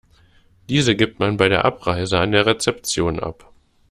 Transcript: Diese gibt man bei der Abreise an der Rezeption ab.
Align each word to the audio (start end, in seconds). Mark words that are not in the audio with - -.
Diese 0.67 0.95
gibt 0.95 1.19
man 1.19 1.37
bei 1.37 1.47
der 1.47 1.63
Abreise 1.63 2.17
an 2.17 2.31
der 2.31 2.47
Rezeption 2.47 3.19
ab. 3.19 3.53